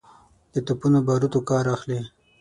[0.53, 1.99] د توپونو باروتو کار اخلي.